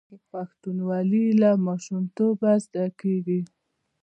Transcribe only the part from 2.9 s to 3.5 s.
کیږي.